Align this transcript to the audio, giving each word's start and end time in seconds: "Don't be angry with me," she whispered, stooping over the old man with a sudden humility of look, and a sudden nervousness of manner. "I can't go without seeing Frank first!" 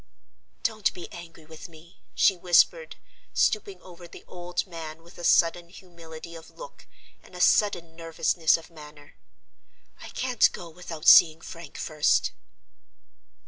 "Don't 0.63 0.91
be 0.95 1.11
angry 1.11 1.45
with 1.45 1.69
me," 1.69 2.01
she 2.15 2.35
whispered, 2.35 2.95
stooping 3.35 3.79
over 3.83 4.07
the 4.07 4.25
old 4.27 4.65
man 4.65 5.03
with 5.03 5.19
a 5.19 5.23
sudden 5.23 5.69
humility 5.69 6.33
of 6.33 6.49
look, 6.49 6.87
and 7.21 7.35
a 7.35 7.39
sudden 7.39 7.95
nervousness 7.95 8.57
of 8.57 8.71
manner. 8.71 9.13
"I 10.01 10.09
can't 10.09 10.51
go 10.53 10.69
without 10.69 11.07
seeing 11.07 11.39
Frank 11.39 11.77
first!" 11.77 12.31